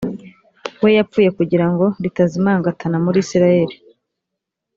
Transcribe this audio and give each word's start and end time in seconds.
we 0.83 0.89
wapfuye 0.97 1.29
kugira 1.37 1.65
ngo 1.71 1.85
ritazimangatana 2.03 2.97
muri 3.05 3.17
isirayeli 3.23 3.75